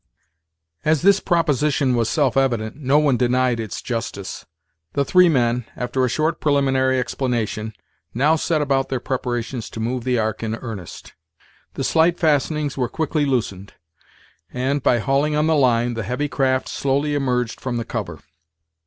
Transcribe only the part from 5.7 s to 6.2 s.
after a